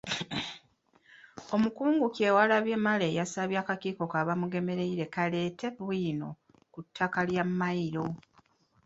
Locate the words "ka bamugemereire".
4.11-5.05